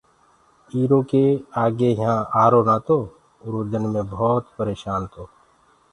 [0.73, 1.23] ايٚرو ڪي
[1.63, 2.97] آگي يهآنٚ آرو نآتو
[3.43, 5.23] آُرو دن مي ڀوتَ پريشآن تو